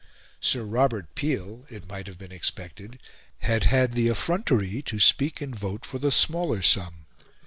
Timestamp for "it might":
1.69-2.07